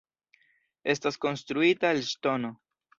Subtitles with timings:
[0.95, 2.57] Estas konstruita el ŝtono.